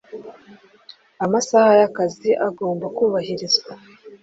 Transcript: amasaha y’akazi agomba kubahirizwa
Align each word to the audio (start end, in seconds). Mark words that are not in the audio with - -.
amasaha 1.25 1.71
y’akazi 1.81 2.31
agomba 2.47 2.85
kubahirizwa 2.95 3.71